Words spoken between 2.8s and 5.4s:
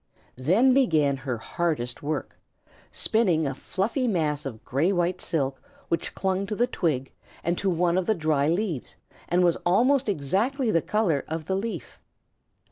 spinning a fluffy mass of gray white